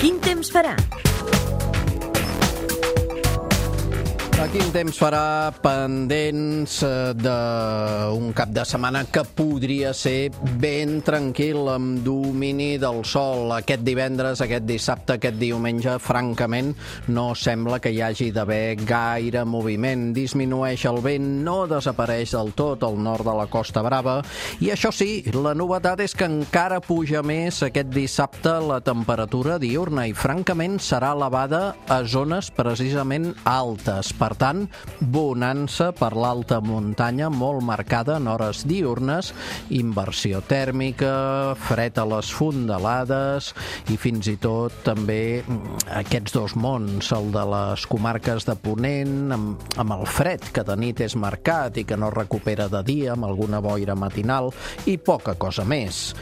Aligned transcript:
Quin 0.00 0.18
temps 0.20 0.50
farà? 0.52 0.74
A 4.40 4.46
quin 4.48 4.70
temps 4.72 4.96
farà 4.96 5.52
pendents 5.60 6.78
eh, 6.86 7.10
d'un 7.12 8.30
cap 8.32 8.48
de 8.56 8.62
setmana 8.64 9.02
que 9.12 9.20
podria 9.36 9.90
ser 9.92 10.30
ben 10.62 11.02
tranquil 11.04 11.68
amb 11.68 11.98
domini 12.00 12.78
del 12.80 13.02
sol. 13.04 13.52
Aquest 13.52 13.84
divendres, 13.84 14.40
aquest 14.40 14.64
dissabte, 14.64 15.18
aquest 15.18 15.36
diumenge, 15.36 15.98
francament, 16.00 16.70
no 17.12 17.34
sembla 17.36 17.82
que 17.84 17.92
hi 17.92 18.00
hagi 18.00 18.30
d'haver 18.32 18.78
gaire 18.88 19.42
moviment. 19.44 20.06
Disminueix 20.16 20.86
el 20.88 21.02
vent, 21.04 21.28
no 21.44 21.58
desapareix 21.68 22.32
del 22.32 22.54
tot 22.56 22.88
al 22.88 22.96
nord 22.96 23.28
de 23.28 23.36
la 23.42 23.44
Costa 23.52 23.84
Brava 23.84 24.22
i 24.64 24.72
això 24.72 24.88
sí, 24.88 25.20
la 25.36 25.52
novetat 25.52 26.00
és 26.06 26.16
que 26.16 26.30
encara 26.30 26.80
puja 26.80 27.20
més 27.20 27.60
aquest 27.68 27.92
dissabte 27.92 28.56
la 28.64 28.80
temperatura 28.80 29.60
diurna 29.60 30.08
i 30.08 30.16
francament 30.16 30.80
serà 30.80 31.12
elevada 31.18 31.74
a 31.92 32.00
zones 32.08 32.48
precisament 32.56 33.34
altes. 33.44 34.14
Per 34.16 34.29
tant, 34.38 34.66
bonança 35.00 35.90
per 35.96 36.12
l'alta 36.18 36.60
muntanya 36.60 37.30
molt 37.32 37.64
marcada 37.66 38.18
en 38.20 38.28
hores 38.30 38.64
diurnes, 38.68 39.32
inversió 39.74 40.42
tèrmica, 40.46 41.54
fred 41.68 41.98
a 41.98 42.06
les 42.08 42.30
fondalades 42.34 43.50
i 43.90 43.96
fins 44.00 44.28
i 44.30 44.36
tot 44.40 44.82
també 44.86 45.40
mm, 45.40 45.86
aquests 46.00 46.36
dos 46.36 46.56
mons, 46.58 47.10
el 47.16 47.30
de 47.34 47.44
les 47.54 47.86
comarques 47.90 48.46
de 48.48 48.56
Ponent, 48.60 49.32
amb, 49.34 49.64
amb 49.80 49.96
el 49.96 50.06
fred 50.06 50.50
que 50.54 50.64
de 50.66 50.76
nit 50.78 51.00
és 51.04 51.16
marcat 51.16 51.80
i 51.80 51.86
que 51.88 51.98
no 51.98 52.12
recupera 52.12 52.68
de 52.70 52.82
dia, 52.86 53.14
amb 53.14 53.26
alguna 53.28 53.62
boira 53.64 53.96
matinal 53.98 54.50
i 54.90 54.96
poca 55.00 55.34
cosa 55.40 55.64
més. 55.64 56.12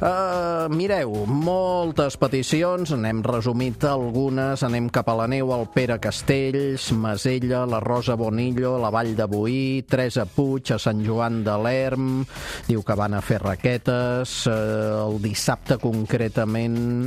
Uh, 0.00 0.66
mireu, 0.72 1.24
moltes 1.26 2.18
peticions, 2.20 2.92
n'hem 2.96 3.22
resumit 3.26 3.86
algunes, 3.88 4.62
anem 4.66 4.90
cap 4.92 5.08
a 5.10 5.16
la 5.22 5.28
neu, 5.30 5.52
al 5.54 5.66
Pere 5.72 5.98
Castells, 6.02 6.90
Masella, 6.92 7.55
la 7.64 7.80
Rosa 7.80 8.14
Bonillo, 8.14 8.76
la 8.82 8.90
Vall 8.90 9.14
de 9.16 9.24
Boí, 9.24 9.84
Teresa 9.88 10.26
Puig, 10.26 10.74
a 10.74 10.78
Sant 10.82 11.00
Joan 11.06 11.40
de 11.46 11.56
l'Erm, 11.64 12.24
diu 12.68 12.82
que 12.84 12.96
van 12.98 13.16
a 13.16 13.22
fer 13.24 13.40
raquetes, 13.44 14.42
eh, 14.50 14.56
el 15.06 15.22
dissabte 15.24 15.80
concretament... 15.80 17.06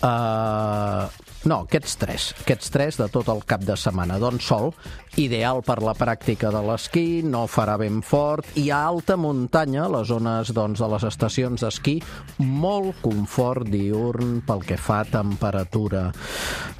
Eh, 0.00 1.29
no, 1.48 1.62
aquests 1.64 1.94
tres, 1.96 2.24
aquests 2.42 2.68
tres 2.72 2.98
de 3.00 3.06
tot 3.08 3.30
el 3.32 3.40
cap 3.48 3.62
de 3.64 3.72
setmana. 3.80 4.18
Doncs 4.20 4.44
sol, 4.50 4.74
ideal 5.16 5.62
per 5.64 5.78
la 5.80 5.94
pràctica 5.96 6.50
de 6.52 6.60
l'esquí, 6.66 7.22
no 7.24 7.46
farà 7.48 7.78
ben 7.80 8.02
fort, 8.04 8.44
i 8.60 8.68
a 8.68 8.82
alta 8.90 9.16
muntanya, 9.16 9.86
les 9.88 10.10
zones 10.10 10.52
doncs, 10.52 10.82
de 10.82 10.88
les 10.92 11.06
estacions 11.08 11.64
d'esquí, 11.64 11.96
molt 12.44 13.00
confort 13.00 13.70
diurn 13.72 14.42
pel 14.44 14.64
que 14.68 14.76
fa 14.76 15.00
a 15.00 15.08
temperatura. 15.08 16.10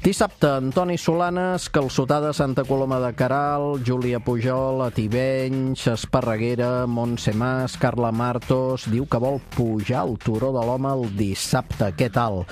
Dissabte, 0.04 0.48
Antoni 0.60 0.98
Solanes, 1.00 1.68
Calçotada 1.72 2.34
Santa 2.36 2.64
Coloma 2.64 3.00
de 3.00 3.10
Caral, 3.16 3.80
Júlia 3.84 4.20
Pujol, 4.20 4.84
Ativenys, 4.86 5.86
Esparreguera, 5.92 6.86
Montse 6.88 7.32
Mas, 7.36 7.76
Carla 7.80 8.12
Martos, 8.12 8.86
diu 8.92 9.08
que 9.08 9.20
vol 9.20 9.40
pujar 9.56 10.04
al 10.04 10.16
Turó 10.20 10.52
de 10.56 10.64
l'Home 10.64 10.92
el 10.96 11.04
dissabte. 11.16 11.90
Què 11.96 12.08
tal? 12.12 12.44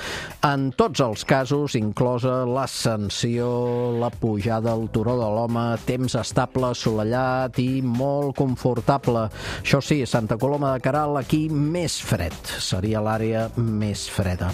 En 0.45 0.69
tots 0.77 1.01
els 1.05 1.25
casos, 1.29 1.77
inclosa 1.99 2.45
l'ascensió, 2.47 3.91
la 3.99 4.07
pujada 4.11 4.71
al 4.71 4.85
Turó 4.95 5.17
de 5.19 5.27
l'Home, 5.35 5.65
temps 5.83 6.15
estable, 6.15 6.69
assolellat 6.71 7.59
i 7.59 7.81
molt 7.83 8.37
confortable. 8.39 9.25
Això 9.65 9.81
sí, 9.83 10.05
Santa 10.07 10.37
Coloma 10.39 10.77
de 10.77 10.85
Caral, 10.85 11.17
aquí 11.19 11.49
més 11.51 11.97
fred. 11.99 12.37
Seria 12.63 13.03
l'àrea 13.03 13.49
més 13.57 14.05
freda. 14.15 14.53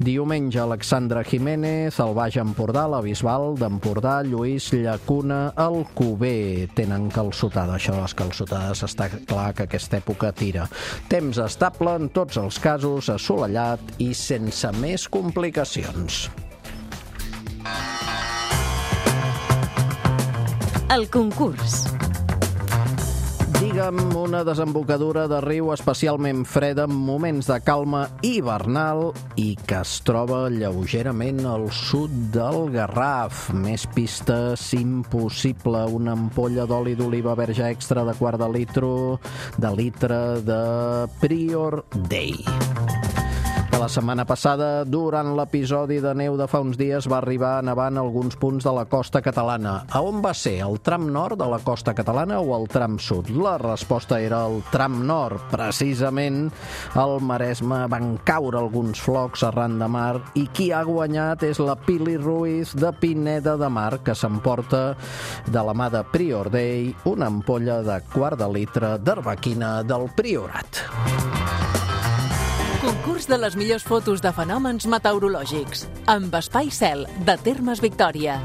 Diumenge, 0.00 0.56
Alexandra 0.62 1.20
Jiménez, 1.20 2.00
el 2.00 2.16
Baix 2.16 2.40
Empordà, 2.40 2.86
la 2.88 3.02
Bisbal 3.04 3.58
d'Empordà, 3.60 4.22
Lluís 4.24 4.70
Llacuna, 4.72 5.52
el 5.66 5.82
Cuber. 5.92 6.70
Tenen 6.80 7.10
calçotada. 7.12 7.76
Això 7.76 7.92
de 7.92 8.06
les 8.06 8.16
calçotades 8.16 8.86
està 8.88 9.10
clar 9.28 9.50
que 9.52 9.68
aquesta 9.68 10.00
època 10.00 10.32
tira. 10.32 10.64
Temps 11.12 11.44
estable 11.44 11.92
en 12.00 12.08
tots 12.08 12.40
els 12.40 12.56
casos, 12.56 13.12
assolellat 13.12 14.00
i 14.00 14.14
sense 14.16 14.72
més 14.80 15.10
complicacions. 15.12 16.24
El 20.88 21.08
concurs. 21.10 21.86
Digue'm 23.56 24.12
una 24.14 24.42
desembocadura 24.44 25.24
de 25.26 25.40
riu 25.42 25.72
especialment 25.74 26.44
freda 26.46 26.84
en 26.86 26.94
moments 26.94 27.48
de 27.50 27.56
calma 27.64 28.04
hivernal 28.22 29.08
i 29.40 29.48
que 29.66 29.80
es 29.80 29.96
troba 30.06 30.44
lleugerament 30.52 31.42
al 31.48 31.66
sud 31.74 32.14
del 32.36 32.70
Garraf. 32.76 33.48
Més 33.56 33.88
pistes 33.96 34.68
impossible. 34.78 35.82
Una 35.98 36.14
ampolla 36.14 36.68
d'oli 36.70 36.94
d'oliva 36.94 37.34
verge 37.34 37.66
extra 37.66 38.06
de 38.06 38.14
quart 38.20 38.38
de 38.38 38.52
litro 38.54 38.92
de 39.58 39.74
litre 39.74 40.20
de 40.46 40.62
Prior 41.18 41.82
Day 42.06 42.38
que 43.76 43.82
la 43.82 43.88
setmana 43.92 44.24
passada, 44.24 44.84
durant 44.88 45.34
l'episodi 45.36 45.98
de 46.00 46.14
neu 46.16 46.36
de 46.38 46.46
fa 46.48 46.62
uns 46.64 46.78
dies, 46.80 47.04
va 47.12 47.18
arribar 47.18 47.58
en 47.60 47.98
alguns 48.00 48.36
punts 48.40 48.64
de 48.64 48.72
la 48.72 48.86
costa 48.88 49.20
catalana. 49.20 49.84
A 49.92 50.00
on 50.00 50.22
va 50.24 50.32
ser? 50.32 50.62
El 50.64 50.78
tram 50.80 51.10
nord 51.12 51.36
de 51.36 51.48
la 51.50 51.58
costa 51.60 51.92
catalana 51.92 52.38
o 52.40 52.54
el 52.56 52.64
tram 52.72 52.96
sud? 52.98 53.28
La 53.28 53.58
resposta 53.58 54.20
era 54.20 54.46
el 54.46 54.62
tram 54.72 55.02
nord. 55.06 55.50
Precisament 55.52 56.48
al 56.94 57.20
Maresme 57.20 57.82
van 57.92 58.16
caure 58.24 58.62
alguns 58.62 59.02
flocs 59.02 59.44
arran 59.44 59.76
de 59.78 59.88
mar 59.92 60.22
i 60.40 60.46
qui 60.48 60.70
ha 60.72 60.80
guanyat 60.86 61.44
és 61.44 61.60
la 61.60 61.76
Pili 61.76 62.16
Ruiz 62.16 62.72
de 62.72 62.94
Pineda 62.96 63.58
de 63.60 63.68
Mar, 63.68 63.98
que 64.00 64.16
s'emporta 64.16 64.94
de 65.44 65.66
la 65.68 65.76
mà 65.76 65.90
de 65.92 66.00
Prior 66.14 66.48
Day 66.48 66.94
una 67.04 67.28
ampolla 67.28 67.82
de 67.84 68.00
quart 68.14 68.40
de 68.40 68.48
litre 68.56 68.96
d'herbaquina 68.96 69.82
del 69.84 70.08
Priorat. 70.16 71.35
Concurs 72.80 73.24
de 73.26 73.38
les 73.40 73.54
millors 73.56 73.86
fotos 73.88 74.20
de 74.20 74.32
fenòmens 74.36 74.84
meteorològics. 74.92 75.86
Amb 76.12 76.36
Espai 76.36 76.68
Cel, 76.68 77.06
de 77.24 77.40
Termes 77.48 77.80
Victòria. 77.80 78.36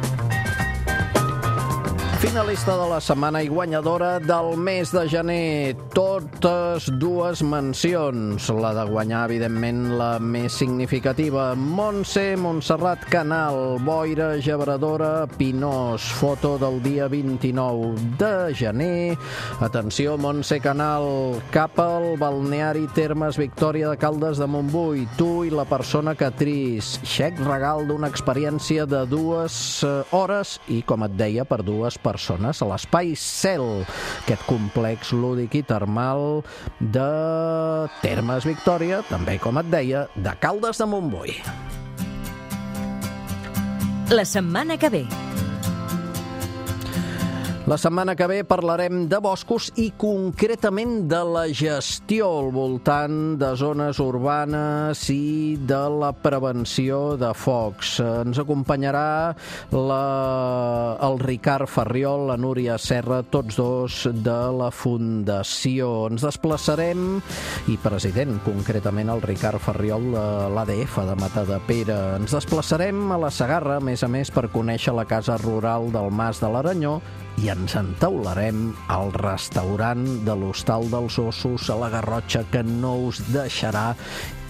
Finalista 2.21 2.75
de 2.77 2.85
la 2.85 2.99
setmana 3.01 3.39
i 3.41 3.47
guanyadora 3.49 4.19
del 4.21 4.51
mes 4.53 4.91
de 4.93 5.07
gener. 5.09 5.73
Totes 5.89 6.85
dues 7.01 7.41
mencions. 7.41 8.45
La 8.61 8.75
de 8.77 8.83
guanyar, 8.85 9.23
evidentment, 9.25 9.95
la 9.97 10.19
més 10.21 10.53
significativa. 10.53 11.55
Montse 11.57 12.35
Montserrat 12.37 13.07
Canal, 13.09 13.79
boira 13.81 14.35
gebradora, 14.37 15.25
Pinós. 15.33 16.05
Foto 16.19 16.59
del 16.61 16.77
dia 16.85 17.07
29 17.09 17.97
de 18.21 18.53
gener. 18.53 19.17
Atenció, 19.59 20.13
Montse 20.21 20.59
Canal, 20.61 21.41
cap 21.49 21.81
al 21.81 22.19
balneari 22.21 22.85
Termes 22.93 23.41
Victòria 23.41 23.89
de 23.89 23.97
Caldes 23.97 24.37
de 24.37 24.45
Montbui. 24.45 25.07
Tu 25.17 25.31
i 25.49 25.55
la 25.57 25.65
persona 25.65 26.13
que 26.13 26.29
tris. 26.37 26.99
Xec 27.01 27.41
regal 27.49 27.89
d'una 27.89 28.13
experiència 28.13 28.85
de 28.85 29.07
dues 29.09 29.81
eh, 29.81 29.97
hores 30.13 30.59
i, 30.69 30.83
com 30.85 31.09
et 31.09 31.17
deia, 31.17 31.49
per 31.49 31.63
dues 31.65 31.97
persones 31.97 32.10
persones 32.11 32.61
a 32.61 32.67
l'Espai 32.71 33.15
Cel, 33.19 33.65
aquest 34.23 34.45
complex 34.49 35.15
lúdic 35.15 35.55
i 35.61 35.63
termal 35.67 36.43
de 36.79 37.09
Termes 38.03 38.47
Victòria, 38.49 39.01
també, 39.09 39.39
com 39.41 39.61
et 39.61 39.71
deia, 39.71 40.05
de 40.15 40.35
Caldes 40.43 40.81
de 40.81 40.89
Montbui. 40.91 41.37
La 44.11 44.27
setmana 44.27 44.75
que 44.75 44.91
ve. 44.91 45.05
La 47.71 47.77
setmana 47.79 48.17
que 48.19 48.25
ve 48.27 48.41
parlarem 48.43 49.05
de 49.07 49.15
boscos 49.23 49.69
i 49.79 49.93
concretament 49.95 51.05
de 51.07 51.19
la 51.23 51.45
gestió 51.55 52.25
al 52.41 52.49
voltant 52.51 53.37
de 53.39 53.53
zones 53.55 54.01
urbanes 54.03 55.05
i 55.13 55.55
de 55.55 55.79
la 56.01 56.09
prevenció 56.11 57.15
de 57.15 57.29
focs. 57.31 57.93
Ens 58.03 58.41
acompanyarà 58.43 59.31
la, 59.71 60.01
el 60.99 61.15
Ricard 61.23 61.71
Ferriol, 61.71 62.25
la 62.33 62.35
Núria 62.35 62.75
Serra, 62.75 63.21
tots 63.23 63.55
dos 63.55 64.01
de 64.19 64.37
la 64.59 64.67
Fundació. 64.75 66.09
Ens 66.11 66.27
desplaçarem, 66.27 67.21
i 67.71 67.79
president 67.79 68.35
concretament 68.43 69.15
el 69.15 69.23
Ricard 69.23 69.63
Ferriol 69.63 70.11
de 70.11 70.27
l'ADF 70.57 70.99
de 71.07 71.15
Matadepera. 71.23 72.01
Ens 72.19 72.35
desplaçarem 72.35 73.15
a 73.15 73.23
la 73.23 73.31
Sagarra, 73.31 73.79
a 73.79 73.87
més 73.93 74.03
a 74.03 74.11
més, 74.11 74.27
per 74.27 74.49
conèixer 74.51 74.91
la 74.91 75.07
casa 75.07 75.39
rural 75.39 75.87
del 75.95 76.11
Mas 76.11 76.43
de 76.43 76.51
l'Aranyó 76.51 76.99
i 77.39 77.49
en 77.49 77.60
ens 77.61 77.75
entaularem 77.77 78.71
al 78.89 79.11
restaurant 79.13 80.01
de 80.25 80.33
l'Hostal 80.33 80.89
dels 80.89 81.19
Ossos 81.21 81.69
a 81.69 81.77
la 81.77 81.91
Garrotxa 81.93 82.41
que 82.49 82.65
no 82.65 82.95
us 83.11 83.21
deixarà 83.29 83.91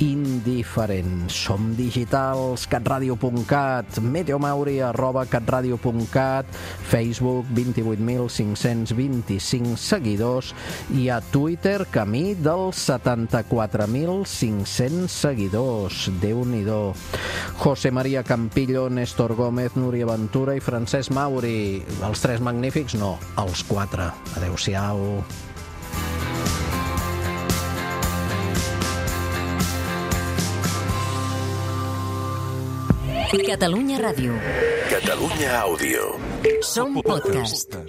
indiferents. 0.01 1.45
Som 1.45 1.75
digitals, 1.77 2.65
catradio.cat, 2.67 3.99
meteomauri 4.01 4.81
arroba 4.81 5.25
catradio.cat, 5.29 6.45
Facebook 6.89 7.45
28.525 7.53 9.77
seguidors 9.77 10.55
i 10.97 11.13
a 11.13 11.21
Twitter 11.21 11.85
camí 11.91 12.35
dels 12.35 12.89
74.500 12.89 15.07
seguidors. 15.07 16.09
déu 16.21 16.45
nhi 16.45 16.61
José 17.57 17.91
María 17.91 18.23
Campillo, 18.23 18.89
Néstor 18.89 19.35
Gómez, 19.35 19.75
Núria 19.75 20.05
Ventura 20.05 20.55
i 20.55 20.59
Francesc 20.59 21.11
Mauri. 21.11 21.83
Els 22.01 22.21
tres 22.21 22.41
magnífics? 22.41 22.90
No, 22.99 23.15
els 23.39 23.63
quatre. 23.69 24.09
Adéu-siau. 24.35 25.23
Catalunya 33.47 33.97
Ràdio. 34.01 34.35
Catalunya 34.91 35.55
Àudio. 35.61 36.19
Som 36.61 36.99
podcast. 36.99 37.79